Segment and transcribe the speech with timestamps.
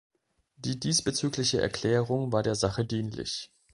[0.55, 3.51] Die diesbezügliche Erklärung war der Sache dienlich.